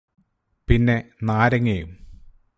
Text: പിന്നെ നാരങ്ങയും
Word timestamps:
പിന്നെ 0.67 0.95
നാരങ്ങയും 1.23 1.91